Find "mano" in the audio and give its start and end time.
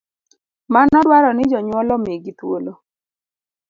0.73-0.97